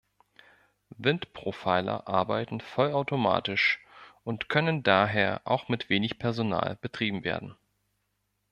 [0.97, 3.79] Wind Profiler arbeiten vollautomatisch
[4.23, 7.55] und können daher auch mit wenig Personal betrieben werden.